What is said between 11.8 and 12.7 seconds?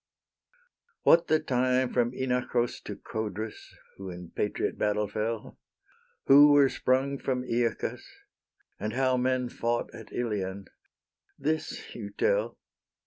you tell.